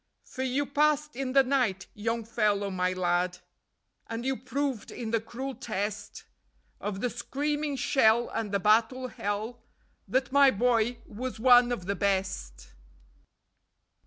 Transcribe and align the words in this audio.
_For 0.27 0.41
you 0.41 0.65
passed 0.65 1.15
in 1.15 1.33
the 1.33 1.43
night, 1.43 1.85
Young 1.93 2.23
Fellow 2.25 2.71
My 2.71 2.91
Lad, 2.91 3.37
And 4.07 4.25
you 4.25 4.35
proved 4.35 4.89
in 4.89 5.11
the 5.11 5.21
cruel 5.21 5.53
test 5.53 6.23
Of 6.79 7.01
the 7.01 7.09
screaming 7.11 7.75
shell 7.75 8.27
and 8.31 8.51
the 8.51 8.59
battle 8.59 9.09
hell 9.09 9.59
That 10.07 10.31
my 10.31 10.49
boy 10.49 10.97
was 11.05 11.39
one 11.39 11.71
of 11.71 11.85
the 11.85 11.93
best. 11.95 12.73